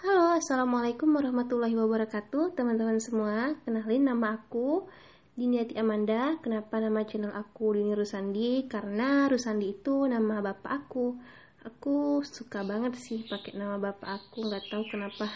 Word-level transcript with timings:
Halo, 0.00 0.32
Assalamualaikum 0.32 1.12
warahmatullahi 1.12 1.76
wabarakatuh 1.76 2.56
Teman-teman 2.56 2.96
semua, 3.04 3.52
kenalin 3.68 4.08
nama 4.08 4.40
aku 4.40 4.88
Diniati 5.36 5.76
Amanda 5.76 6.40
Kenapa 6.40 6.80
nama 6.80 7.04
channel 7.04 7.36
aku 7.36 7.76
Dini 7.76 7.92
Rusandi? 7.92 8.64
Karena 8.64 9.28
Rusandi 9.28 9.76
itu 9.76 10.08
nama 10.08 10.40
bapak 10.40 10.72
aku 10.72 11.20
Aku 11.68 12.24
suka 12.24 12.64
banget 12.64 12.96
sih 12.96 13.28
pakai 13.28 13.52
nama 13.60 13.76
bapak 13.76 14.08
aku, 14.08 14.48
nggak 14.48 14.72
tahu 14.72 14.80
kenapa. 14.88 15.28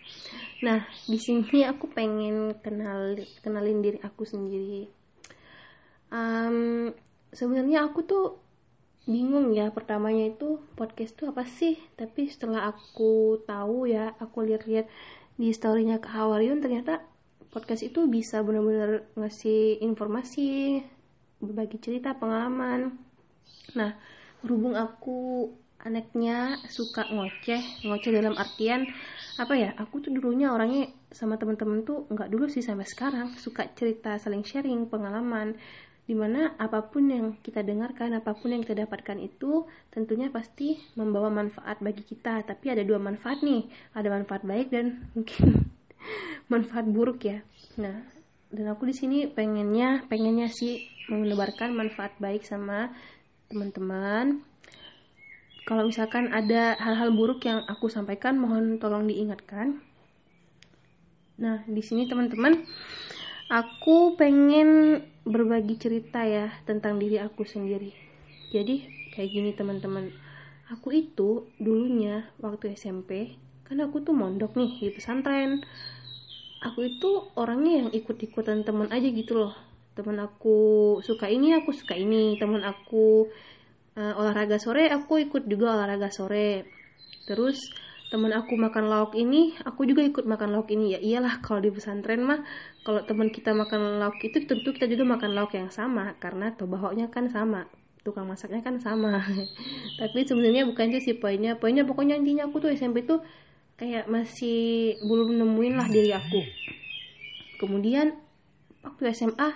nah, 0.68 0.84
di 1.08 1.16
sini 1.16 1.64
aku 1.64 1.88
pengen 1.88 2.60
kenal 2.60 3.16
kenalin 3.40 3.80
diri 3.80 3.96
aku 4.04 4.28
sendiri. 4.28 4.92
Um, 6.12 6.92
sebenarnya 7.32 7.88
aku 7.88 8.04
tuh 8.04 8.41
bingung 9.02 9.50
ya 9.50 9.74
pertamanya 9.74 10.30
itu 10.30 10.62
podcast 10.78 11.18
itu 11.18 11.24
apa 11.26 11.42
sih? 11.46 11.74
Tapi 11.98 12.30
setelah 12.30 12.70
aku 12.70 13.42
tahu 13.42 13.90
ya 13.90 14.14
aku 14.22 14.46
lihat-lihat 14.46 14.86
di 15.34 15.50
storynya 15.50 15.98
ke 15.98 16.08
Hawariun 16.10 16.62
ternyata 16.62 17.02
podcast 17.50 17.82
itu 17.84 18.06
bisa 18.06 18.40
benar-benar 18.40 19.04
ngasih 19.18 19.82
informasi 19.82 20.80
berbagi 21.42 21.82
cerita 21.82 22.14
pengalaman. 22.14 22.94
Nah 23.74 23.98
berhubung 24.42 24.78
aku 24.78 25.50
anaknya 25.82 26.62
suka 26.70 27.02
ngoceh 27.10 27.82
ngoceh 27.82 28.10
dalam 28.14 28.38
artian 28.38 28.86
apa 29.34 29.54
ya 29.58 29.70
aku 29.74 29.98
tuh 29.98 30.14
dulunya 30.14 30.54
orangnya 30.54 30.86
sama 31.10 31.34
temen-temen 31.34 31.82
tuh 31.82 32.06
nggak 32.06 32.30
dulu 32.30 32.46
sih 32.46 32.62
sampai 32.62 32.86
sekarang 32.86 33.34
suka 33.34 33.66
cerita 33.74 34.14
saling 34.22 34.46
sharing 34.46 34.86
pengalaman 34.86 35.58
di 36.02 36.18
mana 36.18 36.58
apa 36.58 36.82
pun 36.82 37.06
yang 37.06 37.38
kita 37.46 37.62
dengarkan, 37.62 38.18
apa 38.18 38.34
pun 38.34 38.50
yang 38.50 38.66
kita 38.66 38.74
dapatkan 38.84 39.22
itu 39.22 39.70
tentunya 39.94 40.26
pasti 40.34 40.74
membawa 40.98 41.30
manfaat 41.30 41.78
bagi 41.78 42.02
kita. 42.02 42.42
Tapi 42.42 42.74
ada 42.74 42.82
dua 42.82 42.98
manfaat 42.98 43.40
nih, 43.46 43.70
ada 43.94 44.10
manfaat 44.10 44.42
baik 44.42 44.74
dan 44.74 44.98
mungkin 45.14 45.70
manfaat 46.50 46.86
buruk 46.90 47.22
ya. 47.22 47.38
Nah, 47.78 48.02
dan 48.50 48.66
aku 48.68 48.90
di 48.90 48.94
sini 48.98 49.18
pengennya, 49.30 50.04
pengennya 50.10 50.50
sih 50.50 50.84
menebarkan 51.06 51.70
manfaat 51.72 52.18
baik 52.18 52.42
sama 52.42 52.90
teman-teman. 53.46 54.42
Kalau 55.62 55.86
misalkan 55.86 56.34
ada 56.34 56.74
hal-hal 56.82 57.14
buruk 57.14 57.46
yang 57.46 57.62
aku 57.70 57.86
sampaikan, 57.86 58.34
mohon 58.34 58.82
tolong 58.82 59.06
diingatkan. 59.06 59.78
Nah, 61.38 61.62
di 61.70 61.80
sini 61.80 62.10
teman-teman, 62.10 62.66
aku 63.52 64.16
pengen 64.16 65.04
berbagi 65.28 65.76
cerita 65.76 66.24
ya 66.24 66.48
tentang 66.64 66.96
diri 66.96 67.20
aku 67.20 67.44
sendiri. 67.44 67.92
Jadi 68.48 68.88
kayak 69.12 69.28
gini 69.28 69.50
teman-teman. 69.52 70.08
Aku 70.72 70.88
itu 70.88 71.52
dulunya 71.60 72.32
waktu 72.40 72.72
SMP, 72.72 73.36
kan 73.68 73.76
aku 73.84 74.00
tuh 74.00 74.16
mondok 74.16 74.56
nih 74.56 74.80
di 74.80 74.88
pesantren. 74.88 75.60
Aku 76.64 76.80
itu 76.88 77.28
orangnya 77.36 77.84
yang 77.84 77.88
ikut-ikutan 77.92 78.64
teman 78.64 78.88
aja 78.88 79.04
gitu 79.04 79.36
loh. 79.36 79.52
Teman 79.92 80.16
aku 80.24 80.56
suka 81.04 81.28
ini, 81.28 81.52
aku 81.52 81.76
suka 81.76 81.92
ini. 81.92 82.40
Teman 82.40 82.64
aku 82.64 83.28
uh, 84.00 84.12
olahraga 84.16 84.56
sore, 84.56 84.88
aku 84.88 85.20
ikut 85.28 85.44
juga 85.44 85.76
olahraga 85.76 86.08
sore. 86.08 86.64
Terus 87.28 87.60
teman 88.12 88.28
aku 88.36 88.60
makan 88.60 88.92
lauk 88.92 89.16
ini 89.16 89.56
aku 89.64 89.88
juga 89.88 90.04
ikut 90.04 90.28
makan 90.28 90.52
lauk 90.52 90.68
ini. 90.68 90.92
Ya 90.92 91.00
iyalah 91.00 91.40
kalau 91.40 91.64
di 91.64 91.72
pesantren 91.72 92.20
mah 92.28 92.44
kalau 92.84 93.00
teman 93.08 93.32
kita 93.32 93.56
makan 93.56 93.96
lauk 93.96 94.20
itu 94.20 94.44
tentu 94.44 94.76
kita 94.76 94.84
juga 94.84 95.16
makan 95.16 95.32
lauk 95.32 95.56
yang 95.56 95.72
sama 95.72 96.12
karena 96.20 96.52
tobahoknya 96.52 97.08
kan 97.08 97.32
sama 97.32 97.72
tukang 98.04 98.28
masaknya 98.28 98.60
kan 98.60 98.76
sama. 98.76 99.24
Tapi 100.00 100.28
sebenarnya 100.28 100.68
bukan 100.68 100.92
itu 100.92 101.00
sih 101.00 101.16
poinnya. 101.16 101.56
Poinnya 101.56 101.88
pokoknya 101.88 102.20
intinya 102.20 102.52
aku 102.52 102.60
tuh 102.60 102.70
SMP 102.76 103.08
tuh 103.08 103.24
kayak 103.80 104.12
masih 104.12 105.00
belum 105.00 105.32
nemuin 105.40 105.74
lah 105.80 105.88
diri 105.88 106.12
aku. 106.12 106.44
Kemudian 107.64 108.12
waktu 108.84 109.08
SMA 109.16 109.48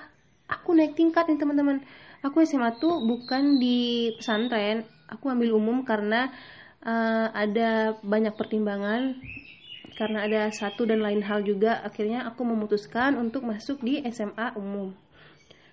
aku 0.48 0.72
naik 0.72 0.96
tingkat 0.96 1.28
nih 1.28 1.36
teman-teman. 1.36 1.84
Aku 2.24 2.40
SMA 2.40 2.80
tuh 2.80 3.04
bukan 3.04 3.60
di 3.60 4.10
pesantren. 4.16 4.88
Aku 5.12 5.28
ambil 5.28 5.52
umum 5.54 5.84
karena 5.84 6.32
uh, 6.84 7.28
ada 7.32 7.96
banyak 8.02 8.34
pertimbangan 8.36 9.16
karena 9.96 10.28
ada 10.28 10.40
satu 10.52 10.84
dan 10.84 11.00
lain 11.00 11.24
hal 11.24 11.40
juga. 11.40 11.80
Akhirnya 11.80 12.28
aku 12.28 12.44
memutuskan 12.44 13.16
untuk 13.16 13.48
masuk 13.48 13.80
di 13.80 14.04
SMA 14.12 14.52
umum. 14.60 14.92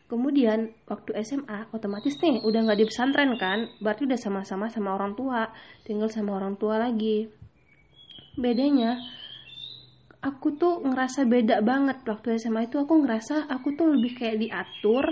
Kemudian 0.07 0.71
waktu 0.85 1.15
SMA 1.25 1.73
otomatis 1.73 2.15
nih 2.21 2.45
udah 2.45 2.59
nggak 2.69 2.79
di 2.79 2.85
pesantren 2.87 3.33
kan? 3.35 3.67
Berarti 3.81 4.05
udah 4.05 4.19
sama-sama 4.19 4.69
sama 4.69 4.95
orang 4.95 5.17
tua 5.17 5.49
tinggal 5.83 6.07
sama 6.07 6.37
orang 6.37 6.55
tua 6.55 6.79
lagi. 6.79 7.27
Bedanya 8.37 9.01
aku 10.23 10.55
tuh 10.55 10.85
ngerasa 10.85 11.27
beda 11.27 11.59
banget. 11.65 12.05
Waktu 12.07 12.39
SMA 12.39 12.71
itu 12.71 12.79
aku 12.79 13.03
ngerasa 13.03 13.51
aku 13.51 13.75
tuh 13.75 13.91
lebih 13.91 14.15
kayak 14.15 14.39
diatur 14.39 15.07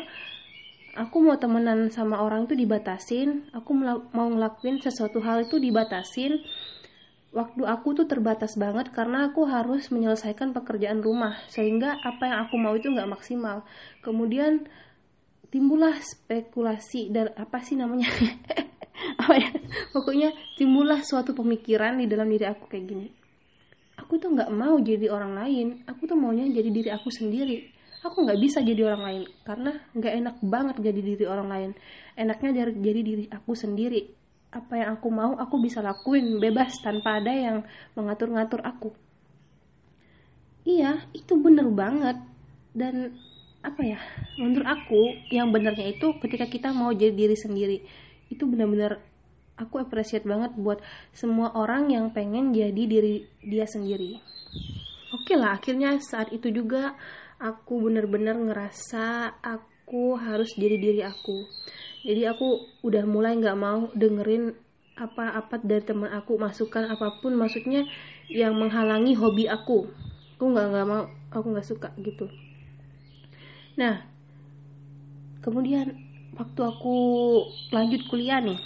aku 0.95 1.23
mau 1.23 1.39
temenan 1.39 1.87
sama 1.91 2.19
orang 2.19 2.47
itu 2.47 2.55
dibatasin. 2.55 3.47
Aku 3.55 3.71
mau 4.11 4.27
ngelakuin 4.27 4.83
sesuatu 4.83 5.23
hal 5.23 5.47
itu 5.47 5.59
dibatasin. 5.59 6.43
Waktu 7.31 7.63
aku 7.63 7.95
tuh 7.95 8.07
terbatas 8.11 8.59
banget 8.59 8.91
karena 8.91 9.31
aku 9.31 9.47
harus 9.47 9.87
menyelesaikan 9.87 10.51
pekerjaan 10.51 10.99
rumah 10.99 11.39
sehingga 11.47 11.95
apa 12.03 12.27
yang 12.27 12.37
aku 12.43 12.55
mau 12.59 12.75
itu 12.75 12.91
nggak 12.91 13.07
maksimal. 13.07 13.63
Kemudian 14.03 14.67
timbullah 15.47 15.95
spekulasi 16.03 17.07
dan 17.07 17.31
apa 17.39 17.63
sih 17.63 17.79
namanya? 17.79 18.11
Apa 19.01 19.33
ya? 19.33 19.49
Pokoknya 19.89 20.29
timbullah 20.61 21.01
suatu 21.01 21.33
pemikiran 21.33 21.97
di 21.97 22.05
dalam 22.05 22.29
diri 22.29 22.45
aku 22.45 22.69
kayak 22.69 22.85
gini. 22.85 23.07
Aku 23.97 24.21
tuh 24.21 24.29
nggak 24.29 24.53
mau 24.53 24.77
jadi 24.77 25.09
orang 25.09 25.33
lain. 25.33 25.67
Aku 25.89 26.05
tuh 26.05 26.13
maunya 26.13 26.45
jadi 26.45 26.69
diri 26.69 26.89
aku 26.93 27.09
sendiri 27.09 27.80
aku 28.01 28.17
nggak 28.25 28.39
bisa 28.41 28.59
jadi 28.61 28.91
orang 28.91 29.03
lain. 29.05 29.23
Karena 29.45 29.71
nggak 29.93 30.13
enak 30.21 30.35
banget 30.41 30.75
jadi 30.81 31.01
diri 31.01 31.25
orang 31.25 31.47
lain. 31.49 31.71
Enaknya 32.17 32.67
jadi 32.73 32.99
diri 33.01 33.25
aku 33.29 33.53
sendiri. 33.53 34.11
Apa 34.51 34.83
yang 34.83 34.99
aku 34.99 35.07
mau 35.07 35.37
aku 35.39 35.63
bisa 35.63 35.79
lakuin 35.79 36.41
bebas 36.41 36.75
tanpa 36.83 37.23
ada 37.23 37.31
yang 37.31 37.57
mengatur-ngatur 37.95 38.59
aku. 38.65 38.91
Iya 40.67 41.05
itu 41.15 41.33
bener 41.39 41.69
banget. 41.71 42.17
Dan 42.75 43.15
apa 43.61 43.81
ya 43.85 43.99
menurut 44.41 44.65
aku 44.65 45.01
yang 45.29 45.53
benernya 45.53 45.93
itu 45.93 46.17
ketika 46.17 46.49
kita 46.49 46.69
mau 46.73 46.89
jadi 46.89 47.13
diri 47.13 47.37
sendiri 47.37 47.77
itu 48.33 48.49
benar-benar 48.49 48.97
aku 49.53 49.77
appreciate 49.77 50.25
banget 50.25 50.57
buat 50.57 50.81
semua 51.13 51.53
orang 51.53 51.93
yang 51.93 52.09
pengen 52.09 52.49
jadi 52.49 52.83
diri 52.89 53.29
dia 53.45 53.69
sendiri. 53.69 54.17
Oke 55.13 55.35
okay 55.35 55.37
lah 55.37 55.61
akhirnya 55.61 56.01
saat 56.01 56.33
itu 56.33 56.49
juga 56.49 56.97
aku 57.41 57.89
bener-bener 57.89 58.37
ngerasa 58.37 59.33
aku 59.41 60.13
harus 60.21 60.53
jadi 60.53 60.77
diri 60.77 61.01
aku. 61.01 61.49
Jadi 62.05 62.29
aku 62.29 62.69
udah 62.85 63.03
mulai 63.09 63.33
nggak 63.41 63.57
mau 63.57 63.89
dengerin 63.97 64.53
apa-apa 64.93 65.57
dari 65.65 65.81
teman 65.81 66.13
aku 66.13 66.37
masukan 66.37 66.85
apa 66.93 67.17
pun 67.17 67.33
maksudnya 67.33 67.89
yang 68.29 68.53
menghalangi 68.53 69.17
hobi 69.17 69.49
aku. 69.49 69.89
Aku 70.37 70.53
nggak 70.53 70.67
nggak 70.69 70.85
mau 70.85 71.09
aku 71.33 71.47
nggak 71.49 71.65
suka 71.65 71.89
gitu. 71.97 72.29
Nah 73.81 74.05
kemudian 75.41 75.97
waktu 76.37 76.61
aku 76.61 76.95
lanjut 77.73 78.05
kuliah 78.05 78.37
nih 78.37 78.61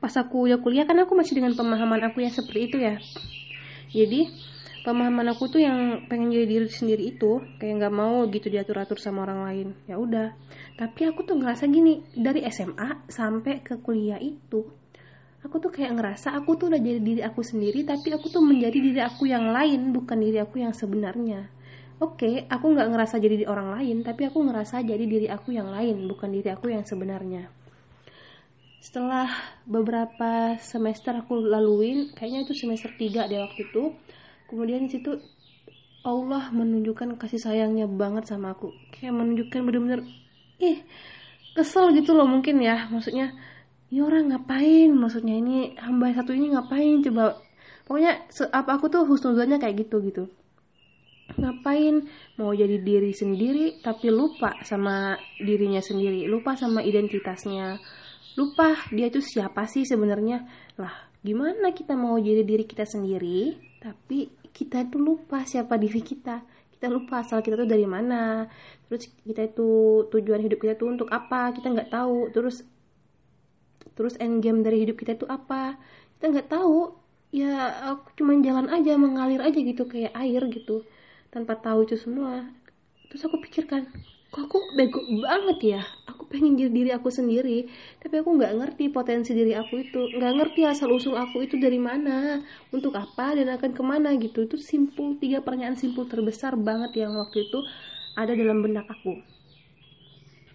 pas 0.00 0.16
aku 0.16 0.48
udah 0.48 0.58
kuliah 0.58 0.88
kan 0.88 0.96
aku 0.96 1.12
masih 1.12 1.36
dengan 1.36 1.52
pemahaman 1.52 2.00
aku 2.08 2.24
yang 2.24 2.32
seperti 2.32 2.72
itu 2.72 2.76
ya. 2.80 2.96
Jadi 3.92 4.32
pemahaman 4.86 5.32
aku 5.32 5.52
tuh 5.52 5.60
yang 5.62 6.06
pengen 6.08 6.32
jadi 6.32 6.46
diri 6.46 6.68
sendiri 6.68 7.02
itu 7.12 7.44
kayak 7.60 7.84
nggak 7.84 7.94
mau 7.94 8.24
gitu 8.28 8.48
diatur 8.48 8.80
atur 8.80 8.98
sama 9.00 9.28
orang 9.28 9.40
lain. 9.46 9.68
Ya 9.84 10.00
udah. 10.00 10.32
Tapi 10.76 11.08
aku 11.08 11.24
tuh 11.26 11.36
ngerasa 11.36 11.68
gini 11.68 12.04
dari 12.12 12.44
SMA 12.48 13.08
sampai 13.08 13.60
ke 13.60 13.78
kuliah 13.80 14.18
itu 14.20 14.80
aku 15.40 15.56
tuh 15.56 15.72
kayak 15.72 15.96
ngerasa 15.96 16.36
aku 16.36 16.56
tuh 16.60 16.66
udah 16.72 16.80
jadi 16.80 17.00
diri 17.00 17.22
aku 17.24 17.40
sendiri 17.40 17.84
tapi 17.84 18.12
aku 18.12 18.28
tuh 18.28 18.44
menjadi 18.44 18.76
diri 18.76 19.00
aku 19.00 19.24
yang 19.24 19.48
lain 19.48 19.92
bukan 19.92 20.20
diri 20.20 20.38
aku 20.40 20.60
yang 20.60 20.76
sebenarnya. 20.76 21.48
Oke 22.00 22.16
okay, 22.24 22.34
aku 22.48 22.72
nggak 22.72 22.88
ngerasa 22.96 23.20
jadi 23.20 23.44
orang 23.44 23.76
lain 23.76 23.96
tapi 24.04 24.28
aku 24.28 24.40
ngerasa 24.40 24.80
jadi 24.84 25.04
diri 25.04 25.28
aku 25.28 25.52
yang 25.52 25.68
lain 25.68 26.08
bukan 26.08 26.32
diri 26.32 26.48
aku 26.52 26.72
yang 26.72 26.84
sebenarnya. 26.84 27.48
Setelah 28.80 29.28
beberapa 29.68 30.56
semester 30.56 31.12
aku 31.20 31.36
laluin 31.36 32.12
kayaknya 32.16 32.48
itu 32.48 32.56
semester 32.56 32.92
3 32.96 33.28
deh 33.28 33.40
waktu 33.40 33.68
itu 33.68 33.92
kemudian 34.50 34.90
situ 34.90 35.22
Allah 36.00 36.48
menunjukkan 36.50 37.20
kasih 37.20 37.40
sayangnya 37.40 37.84
banget 37.84 38.24
sama 38.26 38.56
aku. 38.56 38.72
Kayak 38.96 39.20
menunjukkan 39.20 39.60
bener-bener 39.62 40.00
ih 40.56 40.80
kesel 41.52 41.92
gitu 41.92 42.16
loh 42.16 42.24
mungkin 42.24 42.60
ya. 42.64 42.88
Maksudnya 42.88 43.36
ini 43.92 44.00
orang 44.00 44.32
ngapain? 44.32 44.90
Maksudnya 44.96 45.36
ini 45.36 45.76
hamba 45.76 46.16
satu 46.16 46.32
ini 46.32 46.56
ngapain? 46.56 47.04
Coba. 47.04 47.36
Pokoknya 47.84 48.24
apa 48.54 48.70
aku 48.80 48.86
tuh 48.88 49.04
husnuzonnya 49.04 49.60
kayak 49.60 49.84
gitu 49.84 50.00
gitu. 50.08 50.24
Ngapain? 51.36 52.08
Mau 52.40 52.56
jadi 52.56 52.80
diri 52.80 53.12
sendiri 53.12 53.84
tapi 53.84 54.08
lupa 54.08 54.56
sama 54.64 55.20
dirinya 55.36 55.84
sendiri 55.84 56.24
lupa 56.32 56.56
sama 56.56 56.80
identitasnya. 56.80 57.76
Lupa 58.40 58.72
dia 58.88 59.12
itu 59.12 59.20
siapa 59.20 59.68
sih 59.68 59.84
sebenarnya. 59.84 60.48
Lah 60.80 61.12
gimana 61.20 61.76
kita 61.76 61.92
mau 61.92 62.16
jadi 62.16 62.40
diri 62.40 62.64
kita 62.64 62.88
sendiri 62.88 63.52
tapi 63.84 64.39
kita 64.56 64.86
itu 64.86 64.96
lupa 65.00 65.42
siapa 65.46 65.74
diri 65.80 66.00
kita. 66.02 66.42
Kita 66.74 66.86
lupa 66.88 67.20
asal 67.22 67.44
kita 67.44 67.60
tuh 67.60 67.68
dari 67.68 67.84
mana. 67.84 68.48
Terus 68.88 69.12
kita 69.24 69.42
itu 69.46 69.68
tujuan 70.08 70.40
hidup 70.40 70.58
kita 70.62 70.74
tuh 70.80 70.88
untuk 70.94 71.08
apa 71.12 71.52
kita 71.56 71.68
nggak 71.74 71.90
tahu. 71.92 72.32
Terus 72.34 72.64
terus 73.96 74.14
end 74.16 74.40
game 74.40 74.64
dari 74.64 74.82
hidup 74.86 74.96
kita 75.00 75.18
itu 75.18 75.26
apa. 75.28 75.76
Kita 76.18 76.32
nggak 76.32 76.48
tahu. 76.50 76.96
Ya 77.30 77.70
aku 77.94 78.18
cuma 78.18 78.34
jalan 78.42 78.66
aja 78.74 78.98
mengalir 78.98 79.38
aja 79.44 79.58
gitu 79.58 79.86
kayak 79.86 80.12
air 80.16 80.42
gitu. 80.50 80.82
Tanpa 81.30 81.54
tahu 81.58 81.86
itu 81.86 81.94
semua. 82.00 82.48
Terus 83.10 83.22
aku 83.26 83.38
pikirkan 83.42 83.86
kok 84.30 84.46
aku 84.46 84.58
bego 84.78 85.02
banget 85.02 85.58
ya? 85.78 85.82
Aku 86.06 86.22
pengen 86.30 86.54
jadi 86.54 86.70
diri 86.70 86.90
aku 86.94 87.10
sendiri 87.10 87.66
tapi 87.98 88.22
aku 88.22 88.38
nggak 88.38 88.52
ngerti 88.62 88.84
potensi 88.94 89.34
diri 89.34 89.58
aku 89.58 89.82
itu. 89.82 90.00
Nggak 90.14 90.32
ngerti 90.38 90.60
asal 90.66 90.94
usul 90.94 91.18
aku 91.18 91.42
itu 91.42 91.58
dari 91.58 91.82
mana 91.82 92.38
untuk 92.70 92.94
apa 92.94 93.34
dan 93.34 93.50
akan 93.50 93.70
ke 93.74 93.82
mana 93.82 94.14
gitu. 94.16 94.46
Itu 94.46 94.56
simpul 94.62 95.18
tiga 95.18 95.42
pertanyaan 95.42 95.74
simpul 95.74 96.06
terbesar 96.06 96.54
banget 96.54 97.02
yang 97.02 97.18
waktu 97.18 97.50
itu 97.50 97.66
ada 98.14 98.32
dalam 98.38 98.62
benak 98.62 98.86
aku. 98.86 99.18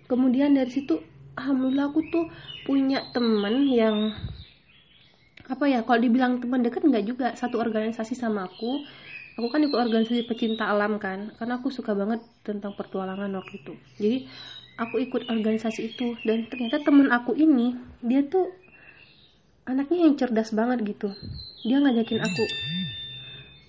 Kemudian 0.08 0.56
dari 0.56 0.72
situ 0.72 1.04
alhamdulillah 1.36 1.92
aku 1.92 2.02
tuh 2.08 2.26
punya 2.64 3.04
temen 3.12 3.68
yang 3.68 4.16
apa 5.46 5.70
ya 5.70 5.86
kalau 5.86 6.02
dibilang 6.02 6.40
teman 6.40 6.64
dekat 6.64 6.88
nggak 6.88 7.06
juga. 7.06 7.28
Satu 7.36 7.60
organisasi 7.60 8.16
sama 8.16 8.48
aku 8.48 8.88
aku 9.36 9.48
kan 9.52 9.62
ikut 9.64 9.76
organisasi 9.76 10.24
pecinta 10.28 10.72
alam 10.72 10.96
kan 10.96 11.36
karena 11.36 11.60
aku 11.60 11.68
suka 11.68 11.92
banget 11.92 12.24
tentang 12.42 12.72
pertualangan 12.74 13.32
waktu 13.36 13.60
itu. 13.60 13.74
Jadi 14.00 14.18
aku 14.80 14.96
ikut 15.04 15.28
organisasi 15.28 15.96
itu 15.96 16.16
dan 16.24 16.48
ternyata 16.48 16.84
temen 16.84 17.12
aku 17.12 17.36
ini 17.36 17.76
dia 18.00 18.24
tuh 18.24 18.52
anaknya 19.68 20.08
yang 20.08 20.16
cerdas 20.16 20.56
banget 20.56 20.84
gitu. 20.88 21.12
Dia 21.68 21.84
ngajakin 21.84 22.20
aku 22.24 22.44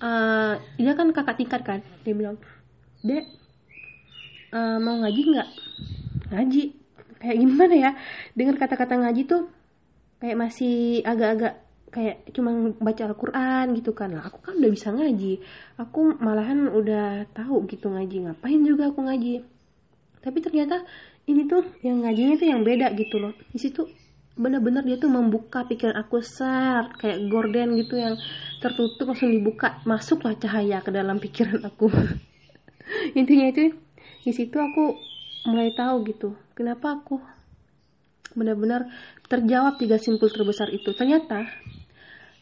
uh, 0.02 0.54
dia 0.78 0.92
kan 0.94 1.10
kakak 1.10 1.36
tingkat 1.40 1.62
kan 1.66 1.80
dia 2.06 2.14
bilang 2.14 2.38
dek 3.02 3.26
uh, 4.54 4.78
mau 4.78 5.02
ngaji 5.02 5.22
nggak? 5.34 5.48
Ngaji. 6.32 6.62
Kayak 7.16 7.36
gimana 7.42 7.74
ya? 7.74 7.90
Dengan 8.36 8.54
kata-kata 8.60 8.94
ngaji 9.02 9.22
tuh 9.26 9.48
kayak 10.20 10.36
masih 10.36 11.02
agak-agak 11.02 11.65
kayak 11.96 12.28
cuma 12.36 12.76
baca 12.76 13.08
Al-Quran 13.08 13.72
gitu 13.72 13.96
kan. 13.96 14.12
Lah 14.12 14.28
aku 14.28 14.44
kan 14.44 14.60
udah 14.60 14.68
bisa 14.68 14.92
ngaji. 14.92 15.40
Aku 15.80 16.20
malahan 16.20 16.68
udah 16.68 17.24
tahu 17.32 17.64
gitu 17.72 17.88
ngaji. 17.88 18.28
Ngapain 18.28 18.60
juga 18.60 18.92
aku 18.92 19.00
ngaji? 19.00 19.40
Tapi 20.20 20.38
ternyata 20.44 20.84
ini 21.24 21.48
tuh 21.48 21.64
yang 21.80 22.04
ngajinya 22.04 22.36
tuh 22.36 22.48
yang 22.52 22.60
beda 22.60 22.92
gitu 23.00 23.16
loh. 23.16 23.32
Di 23.48 23.56
situ 23.56 23.88
benar-benar 24.36 24.84
dia 24.84 25.00
tuh 25.00 25.08
membuka 25.08 25.64
pikiran 25.64 25.96
aku 25.96 26.20
ser 26.20 26.92
kayak 27.00 27.32
gorden 27.32 27.80
gitu 27.80 27.96
yang 27.96 28.20
tertutup 28.60 29.08
langsung 29.08 29.32
dibuka. 29.32 29.80
Masuklah 29.88 30.36
cahaya 30.36 30.84
ke 30.84 30.92
dalam 30.92 31.16
pikiran 31.16 31.64
aku. 31.64 31.88
Intinya 33.18 33.48
itu 33.48 33.72
di 34.20 34.32
situ 34.36 34.60
aku 34.60 35.00
mulai 35.48 35.72
tahu 35.72 36.04
gitu 36.04 36.36
kenapa 36.52 37.00
aku 37.00 37.22
benar-benar 38.36 38.90
terjawab 39.32 39.80
tiga 39.80 39.96
simpul 39.96 40.28
terbesar 40.28 40.68
itu. 40.68 40.92
Ternyata 40.92 41.48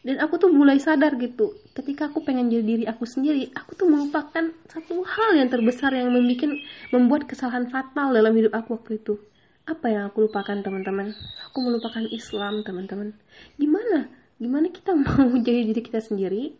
dan 0.05 0.21
aku 0.21 0.37
tuh 0.37 0.53
mulai 0.53 0.77
sadar 0.77 1.17
gitu. 1.17 1.57
Ketika 1.73 2.13
aku 2.13 2.21
pengen 2.21 2.53
jadi 2.53 2.61
diri 2.61 2.83
aku 2.85 3.09
sendiri 3.09 3.49
aku 3.57 3.73
tuh 3.73 3.89
melupakan 3.89 4.53
satu 4.69 5.01
hal 5.01 5.33
yang 5.33 5.49
terbesar 5.49 5.97
yang 5.97 6.13
membuat 6.13 6.61
membuat 6.93 7.25
kesalahan 7.25 7.65
fatal 7.73 8.13
dalam 8.13 8.37
hidup 8.37 8.53
aku 8.53 8.77
waktu 8.77 9.01
itu. 9.01 9.17
Apa 9.65 9.89
yang 9.89 10.13
aku 10.13 10.29
lupakan 10.29 10.61
teman-teman? 10.61 11.17
Aku 11.49 11.57
melupakan 11.65 12.05
Islam 12.13 12.61
teman-teman. 12.61 13.17
Gimana? 13.57 14.05
Gimana 14.37 14.69
kita 14.69 14.93
mau 15.01 15.25
jadi 15.41 15.73
diri 15.73 15.81
kita 15.81 15.97
sendiri? 15.97 16.53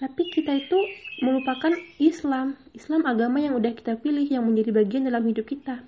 Tapi 0.00 0.32
kita 0.32 0.56
itu 0.56 0.80
melupakan 1.20 1.76
Islam. 2.00 2.56
Islam 2.72 3.04
agama 3.04 3.44
yang 3.44 3.60
udah 3.60 3.76
kita 3.76 4.00
pilih 4.00 4.24
yang 4.24 4.40
menjadi 4.40 4.72
bagian 4.72 5.04
dalam 5.04 5.20
hidup 5.28 5.44
kita. 5.44 5.84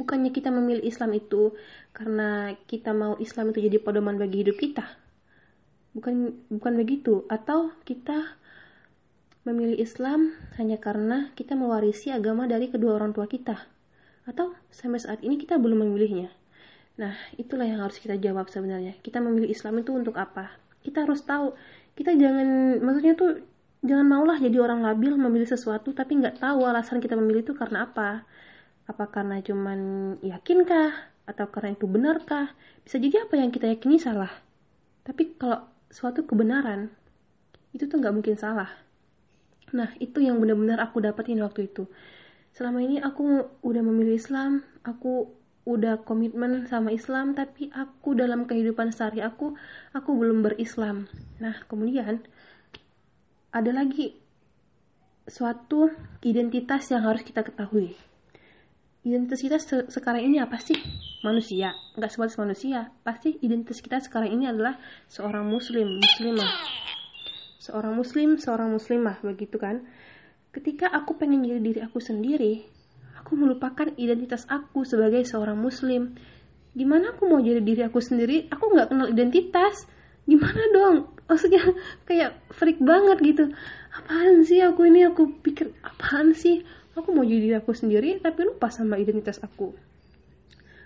Bukannya 0.00 0.32
kita 0.32 0.48
memilih 0.48 0.80
Islam 0.80 1.12
itu 1.12 1.52
karena 1.92 2.56
kita 2.64 2.96
mau 2.96 3.20
Islam 3.20 3.52
itu 3.52 3.68
jadi 3.68 3.78
pedoman 3.84 4.16
bagi 4.16 4.42
hidup 4.42 4.56
kita 4.58 5.03
bukan 5.94 6.34
bukan 6.50 6.72
begitu. 6.74 7.24
Atau 7.30 7.72
kita 7.86 8.36
memilih 9.46 9.78
Islam 9.80 10.34
hanya 10.58 10.80
karena 10.80 11.30
kita 11.38 11.54
mewarisi 11.54 12.10
agama 12.10 12.44
dari 12.50 12.68
kedua 12.68 12.98
orang 12.98 13.14
tua 13.14 13.30
kita. 13.30 13.70
Atau 14.28 14.52
sampai 14.74 15.00
saat 15.00 15.20
ini 15.22 15.38
kita 15.40 15.56
belum 15.56 15.86
memilihnya. 15.86 16.32
Nah 16.98 17.14
itulah 17.36 17.68
yang 17.68 17.80
harus 17.84 18.00
kita 18.02 18.18
jawab 18.18 18.50
sebenarnya. 18.50 18.98
Kita 19.00 19.20
memilih 19.22 19.52
Islam 19.52 19.80
itu 19.80 19.94
untuk 19.94 20.16
apa? 20.18 20.56
Kita 20.82 21.06
harus 21.06 21.22
tahu. 21.22 21.54
Kita 21.94 22.16
jangan 22.16 22.80
maksudnya 22.82 23.14
tuh 23.14 23.44
jangan 23.84 24.06
maulah 24.08 24.40
jadi 24.40 24.56
orang 24.64 24.80
labil 24.80 25.12
memilih 25.20 25.46
sesuatu 25.46 25.92
tapi 25.92 26.16
nggak 26.16 26.40
tahu 26.40 26.64
alasan 26.64 26.98
kita 27.04 27.14
memilih 27.14 27.44
itu 27.44 27.54
karena 27.54 27.86
apa. 27.86 28.24
Apa 28.88 29.08
karena 29.08 29.40
cuman 29.40 29.78
yakinkah? 30.24 31.12
Atau 31.24 31.48
karena 31.48 31.72
itu 31.72 31.88
benarkah? 31.88 32.52
Bisa 32.84 33.00
jadi 33.00 33.24
apa 33.24 33.40
yang 33.40 33.48
kita 33.48 33.68
yakini 33.68 33.96
salah? 33.96 34.28
Tapi 35.04 35.36
kalau 35.40 35.73
suatu 35.94 36.26
kebenaran 36.26 36.90
itu 37.70 37.86
tuh 37.86 38.02
nggak 38.02 38.14
mungkin 38.14 38.34
salah. 38.34 38.70
Nah 39.70 39.94
itu 40.02 40.18
yang 40.18 40.42
benar-benar 40.42 40.82
aku 40.82 40.98
dapetin 40.98 41.38
waktu 41.38 41.70
itu. 41.70 41.86
Selama 42.50 42.82
ini 42.82 42.98
aku 42.98 43.46
udah 43.62 43.82
memilih 43.82 44.18
Islam 44.18 44.66
aku 44.82 45.30
udah 45.64 46.04
komitmen 46.04 46.68
sama 46.68 46.92
Islam 46.92 47.32
tapi 47.32 47.72
aku 47.72 48.12
dalam 48.12 48.44
kehidupan 48.44 48.92
sehari 48.92 49.22
aku 49.22 49.54
aku 49.94 50.10
belum 50.18 50.42
berislam. 50.42 51.06
Nah 51.38 51.62
kemudian 51.70 52.26
ada 53.54 53.70
lagi 53.70 54.18
suatu 55.24 55.88
identitas 56.20 56.90
yang 56.90 57.06
harus 57.06 57.22
kita 57.22 57.46
ketahui. 57.46 57.96
Identitas 59.06 59.40
kita 59.40 59.58
se 59.62 59.76
sekarang 59.88 60.26
ini 60.26 60.42
apa 60.42 60.58
sih 60.60 60.76
manusia. 61.24 61.72
Nggak 61.96 62.12
sebatas 62.12 62.36
manusia. 62.36 62.92
Pasti 63.00 63.40
identitas 63.40 63.80
kita 63.80 63.98
sekarang 64.04 64.36
ini 64.36 64.44
adalah 64.46 64.76
seorang 65.08 65.48
muslim 65.48 65.98
muslimah. 65.98 66.52
Seorang 67.58 67.96
muslim 67.96 68.36
seorang 68.36 68.68
muslimah 68.70 69.24
begitu 69.24 69.56
kan? 69.56 69.88
Ketika 70.52 70.92
aku 70.92 71.16
pengen 71.16 71.42
jadi 71.42 71.58
diri 71.64 71.80
aku 71.80 71.98
sendiri 71.98 72.74
aku 73.24 73.40
melupakan 73.40 73.88
identitas 73.96 74.44
aku 74.52 74.84
sebagai 74.84 75.24
seorang 75.24 75.56
muslim. 75.56 76.12
Gimana 76.76 77.16
aku 77.16 77.24
mau 77.24 77.40
jadi 77.40 77.64
diri 77.64 77.80
aku 77.80 78.04
sendiri? 78.04 78.52
Aku 78.52 78.68
nggak 78.68 78.92
kenal 78.92 79.08
identitas. 79.08 79.88
Gimana 80.28 80.60
dong? 80.76 80.96
Maksudnya 81.24 81.64
kayak 82.08 82.36
freak 82.52 82.76
banget 82.84 83.24
gitu. 83.24 83.44
Apaan 83.96 84.44
sih 84.44 84.60
aku 84.60 84.84
ini? 84.84 85.08
Aku 85.08 85.40
pikir 85.40 85.72
apaan 85.80 86.36
sih? 86.36 86.60
Aku 86.92 87.16
mau 87.16 87.24
jadi 87.24 87.40
diri 87.48 87.56
aku 87.56 87.72
sendiri 87.72 88.20
tapi 88.20 88.44
lupa 88.44 88.68
sama 88.68 89.00
identitas 89.00 89.40
aku 89.40 89.93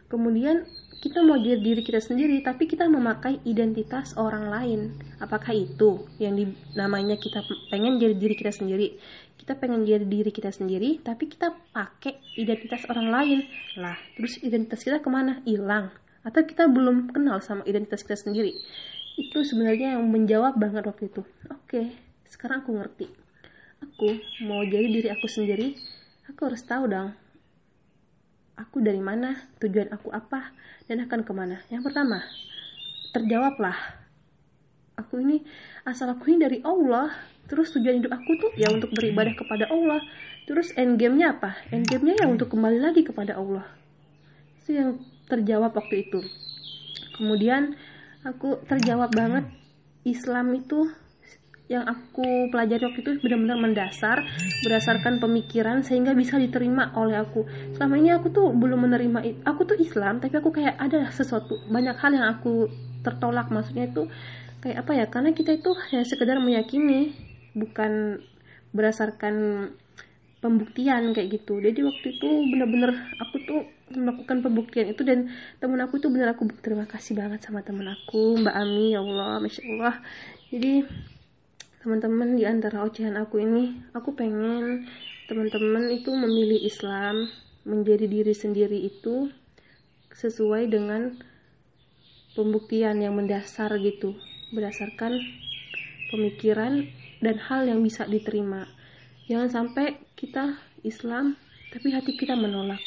kemudian 0.08 0.64
kita 0.98 1.22
mau 1.22 1.38
jadi 1.38 1.62
diri 1.62 1.82
kita 1.86 2.02
sendiri 2.02 2.42
tapi 2.42 2.66
kita 2.66 2.90
memakai 2.90 3.38
identitas 3.46 4.18
orang 4.18 4.50
lain. 4.50 4.80
Apakah 5.22 5.54
itu 5.54 6.10
yang 6.18 6.34
di, 6.34 6.50
namanya 6.74 7.14
kita 7.14 7.46
pengen 7.70 8.02
jadi 8.02 8.18
diri 8.18 8.34
kita 8.34 8.50
sendiri? 8.50 8.98
Kita 9.38 9.54
pengen 9.54 9.86
jadi 9.86 10.02
diri 10.02 10.34
kita 10.34 10.50
sendiri 10.50 10.98
tapi 10.98 11.30
kita 11.30 11.54
pakai 11.70 12.18
identitas 12.34 12.82
orang 12.90 13.14
lain. 13.14 13.38
Lah 13.78 13.94
terus 14.18 14.42
identitas 14.42 14.82
kita 14.82 14.98
ke 14.98 15.06
mana? 15.06 15.38
Hilang. 15.46 15.94
Atau 16.26 16.42
kita 16.42 16.66
belum 16.66 17.14
kenal 17.14 17.38
sama 17.38 17.62
identitas 17.62 18.02
kita 18.02 18.18
sendiri? 18.18 18.58
Itu 19.14 19.46
sebenarnya 19.46 19.94
yang 19.94 20.02
menjawab 20.10 20.58
banget 20.58 20.82
waktu 20.82 21.14
itu. 21.14 21.22
Oke 21.46 21.94
sekarang 22.26 22.66
aku 22.66 22.74
ngerti. 22.74 23.06
Aku 23.86 24.18
mau 24.42 24.66
jadi 24.66 24.90
diri 24.90 25.08
aku 25.14 25.30
sendiri. 25.30 25.78
Aku 26.26 26.50
harus 26.50 26.66
tahu 26.66 26.90
dong 26.90 27.27
aku 28.58 28.82
dari 28.82 28.98
mana, 28.98 29.38
tujuan 29.62 29.88
aku 29.94 30.10
apa, 30.10 30.50
dan 30.90 31.06
akan 31.06 31.22
ke 31.22 31.32
mana. 31.32 31.62
Yang 31.70 31.90
pertama, 31.90 32.26
terjawablah. 33.14 33.78
Aku 34.98 35.22
ini, 35.22 35.46
asal 35.86 36.10
aku 36.10 36.34
ini 36.34 36.42
dari 36.42 36.58
Allah, 36.66 37.14
terus 37.46 37.70
tujuan 37.70 38.02
hidup 38.02 38.10
aku 38.10 38.34
tuh 38.34 38.50
ya 38.58 38.66
untuk 38.74 38.90
beribadah 38.90 39.32
kepada 39.38 39.70
Allah. 39.70 40.02
Terus 40.50 40.74
endgame-nya 40.74 41.38
apa? 41.38 41.54
Endgame-nya 41.70 42.24
ya 42.24 42.26
untuk 42.26 42.50
kembali 42.50 42.82
lagi 42.82 43.06
kepada 43.06 43.38
Allah. 43.38 43.64
Itu 44.58 44.74
yang 44.74 44.90
terjawab 45.30 45.78
waktu 45.78 46.10
itu. 46.10 46.20
Kemudian, 47.14 47.78
aku 48.26 48.58
terjawab 48.66 49.14
banget, 49.14 49.46
Islam 50.02 50.50
itu 50.58 50.90
yang 51.68 51.84
aku 51.84 52.48
pelajari 52.48 52.88
waktu 52.88 53.00
itu 53.04 53.10
benar-benar 53.20 53.60
mendasar 53.60 54.24
berdasarkan 54.64 55.20
pemikiran 55.20 55.84
sehingga 55.84 56.16
bisa 56.16 56.40
diterima 56.40 56.96
oleh 56.96 57.20
aku. 57.20 57.44
Selama 57.76 57.94
ini 58.00 58.10
aku 58.16 58.32
tuh 58.32 58.56
belum 58.56 58.88
menerima 58.88 59.44
aku 59.44 59.68
tuh 59.68 59.76
Islam 59.76 60.18
tapi 60.18 60.40
aku 60.40 60.48
kayak 60.48 60.80
ada 60.80 61.12
sesuatu 61.12 61.60
banyak 61.68 61.96
hal 62.00 62.12
yang 62.16 62.26
aku 62.32 62.72
tertolak. 63.04 63.52
Maksudnya 63.52 63.92
itu 63.92 64.08
kayak 64.64 64.88
apa 64.88 64.92
ya? 64.96 65.06
Karena 65.12 65.30
kita 65.36 65.52
itu 65.60 65.70
hanya 65.76 66.08
sekedar 66.08 66.40
meyakini 66.40 67.12
bukan 67.52 68.24
berdasarkan 68.72 69.68
pembuktian 70.40 71.12
kayak 71.12 71.36
gitu. 71.36 71.60
Jadi 71.60 71.84
waktu 71.84 72.06
itu 72.16 72.28
bener-bener 72.48 72.96
aku 73.20 73.36
tuh 73.44 73.60
melakukan 73.92 74.40
pembuktian 74.40 74.88
itu 74.88 75.04
dan 75.04 75.32
temen 75.60 75.80
aku 75.80 76.00
tuh 76.00 76.12
bener 76.12 76.32
aku 76.32 76.48
terima 76.60 76.84
kasih 76.84 77.16
banget 77.16 77.40
sama 77.40 77.64
temen 77.64 77.88
aku 77.88 78.36
Mbak 78.40 78.56
Ami 78.56 78.96
ya 78.96 79.04
Allah 79.04 79.36
Masya 79.42 79.62
Allah. 79.68 79.94
Jadi 80.48 80.72
teman-teman 81.88 82.36
di 82.36 82.44
antara 82.44 82.84
ocehan 82.84 83.16
aku 83.16 83.40
ini 83.40 83.80
aku 83.96 84.12
pengen 84.12 84.84
teman-teman 85.24 85.88
itu 85.88 86.12
memilih 86.12 86.60
Islam 86.60 87.32
menjadi 87.64 88.04
diri 88.04 88.36
sendiri 88.36 88.76
itu 88.76 89.32
sesuai 90.12 90.68
dengan 90.68 91.16
pembuktian 92.36 93.00
yang 93.00 93.16
mendasar 93.16 93.72
gitu 93.80 94.12
berdasarkan 94.52 95.16
pemikiran 96.12 96.92
dan 97.24 97.40
hal 97.48 97.64
yang 97.64 97.80
bisa 97.80 98.04
diterima. 98.04 98.68
Jangan 99.24 99.48
sampai 99.48 99.96
kita 100.12 100.60
Islam 100.84 101.40
tapi 101.72 101.88
hati 101.96 102.20
kita 102.20 102.36
menolak. 102.36 102.84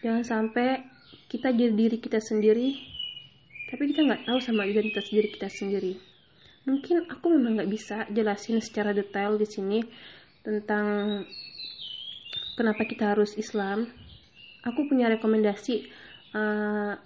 Jangan 0.00 0.24
sampai 0.24 0.80
kita 1.28 1.52
jadi 1.52 1.76
diri 1.76 2.00
kita 2.00 2.24
sendiri 2.24 2.72
tapi 3.68 3.92
kita 3.92 4.00
nggak 4.00 4.24
tahu 4.24 4.40
sama 4.40 4.64
identitas 4.64 5.12
diri 5.12 5.28
kita 5.28 5.52
sendiri 5.52 6.13
mungkin 6.64 7.04
aku 7.08 7.26
memang 7.32 7.60
nggak 7.60 7.70
bisa 7.70 7.96
jelasin 8.08 8.60
secara 8.64 8.96
detail 8.96 9.36
di 9.36 9.44
sini 9.44 9.84
tentang 10.44 11.22
kenapa 12.56 12.84
kita 12.84 13.16
harus 13.16 13.36
Islam. 13.36 13.88
Aku 14.64 14.88
punya 14.88 15.12
rekomendasi 15.12 15.88
uh, 16.32 16.96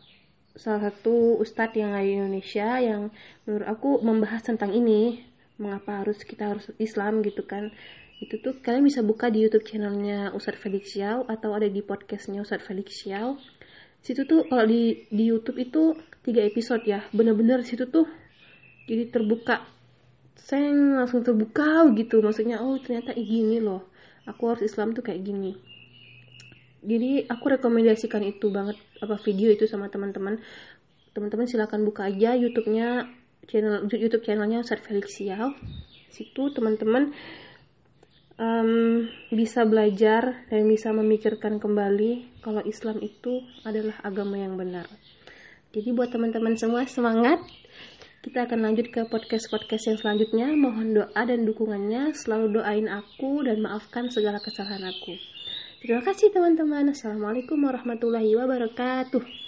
salah 0.54 0.82
satu 0.90 1.38
ustadz 1.38 1.78
yang 1.78 1.94
ada 1.94 2.06
di 2.06 2.14
Indonesia 2.18 2.78
yang 2.78 3.10
menurut 3.46 3.66
aku 3.66 3.90
membahas 4.02 4.42
tentang 4.46 4.74
ini 4.74 5.22
mengapa 5.58 6.06
harus 6.06 6.22
kita 6.22 6.54
harus 6.54 6.70
Islam 6.78 7.22
gitu 7.26 7.42
kan. 7.46 7.74
Itu 8.18 8.42
tuh 8.42 8.58
kalian 8.58 8.86
bisa 8.86 9.02
buka 9.02 9.30
di 9.30 9.46
YouTube 9.46 9.66
channelnya 9.66 10.34
Ustadz 10.34 10.58
Felix 10.58 10.90
Xiao 10.90 11.26
atau 11.30 11.54
ada 11.54 11.70
di 11.70 11.82
podcastnya 11.82 12.42
Ustadz 12.42 12.66
Felix 12.66 12.90
Xiao. 12.94 13.38
Situ 14.02 14.26
tuh 14.26 14.46
kalau 14.46 14.66
di 14.66 15.06
di 15.10 15.30
YouTube 15.30 15.58
itu 15.58 15.94
tiga 16.26 16.42
episode 16.42 16.82
ya. 16.86 17.06
Bener-bener 17.14 17.62
situ 17.62 17.86
tuh 17.86 18.06
jadi 18.88 19.12
terbuka. 19.12 19.68
Saya 20.40 20.72
langsung 20.72 21.20
terbuka 21.20 21.84
gitu. 21.92 22.24
Maksudnya 22.24 22.64
oh 22.64 22.80
ternyata 22.80 23.12
gini 23.12 23.60
loh. 23.60 23.92
Aku 24.24 24.48
harus 24.48 24.64
Islam 24.64 24.96
tuh 24.96 25.04
kayak 25.04 25.20
gini. 25.20 25.52
Jadi 26.80 27.28
aku 27.28 27.52
rekomendasikan 27.52 28.24
itu 28.24 28.48
banget 28.48 28.80
apa 29.04 29.20
video 29.20 29.52
itu 29.52 29.68
sama 29.68 29.92
teman-teman. 29.92 30.40
Teman-teman 31.12 31.44
silahkan 31.44 31.84
buka 31.84 32.08
aja 32.08 32.32
YouTube-nya 32.32 33.04
channel 33.44 33.84
YouTube 33.92 34.24
channelnya 34.24 34.64
Ustadz 34.64 34.84
Felix 34.84 35.12
Xiao 35.16 35.52
situ 36.12 36.50
teman-teman 36.52 37.12
um, 38.40 39.06
bisa 39.30 39.62
belajar 39.68 40.48
dan 40.48 40.66
bisa 40.66 40.90
memikirkan 40.90 41.60
kembali 41.60 42.40
kalau 42.42 42.64
Islam 42.64 42.98
itu 43.04 43.44
adalah 43.62 43.96
agama 44.02 44.40
yang 44.40 44.56
benar. 44.56 44.88
Jadi 45.70 45.92
buat 45.92 46.08
teman-teman 46.08 46.56
semua 46.56 46.88
semangat. 46.88 47.38
Kita 48.18 48.50
akan 48.50 48.66
lanjut 48.66 48.90
ke 48.90 49.06
podcast-podcast 49.06 49.94
yang 49.94 49.98
selanjutnya. 50.02 50.50
Mohon 50.58 50.88
doa 51.02 51.22
dan 51.22 51.46
dukungannya. 51.46 52.10
Selalu 52.18 52.58
doain 52.58 52.90
aku 52.90 53.46
dan 53.46 53.62
maafkan 53.62 54.10
segala 54.10 54.42
kesalahan 54.42 54.90
aku. 54.90 55.14
Terima 55.78 56.02
kasih 56.02 56.34
teman-teman. 56.34 56.90
Assalamualaikum 56.90 57.62
warahmatullahi 57.62 58.34
wabarakatuh. 58.34 59.47